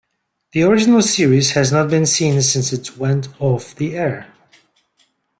[0.53, 4.33] The original series has not been seen since it went off the air.